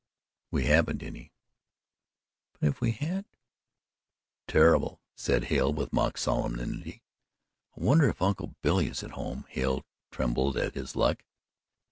"We 0.49 0.63
haven't 0.65 1.03
any." 1.03 1.31
"But 2.59 2.67
if 2.69 2.81
we 2.81 2.91
had!" 2.93 3.25
"Terrible!" 4.47 4.99
said 5.15 5.43
Hale 5.43 5.71
with 5.71 5.93
mock 5.93 6.17
solemnity. 6.17 7.03
"I 7.77 7.81
wonder 7.83 8.09
if 8.09 8.19
Uncle 8.19 8.55
Billy 8.63 8.87
is 8.87 9.03
at 9.03 9.11
home," 9.11 9.45
Hale 9.49 9.85
trembled 10.09 10.57
at 10.57 10.73
his 10.73 10.95
luck. 10.95 11.21